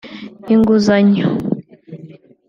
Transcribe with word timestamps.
inguzanyo 0.53 1.25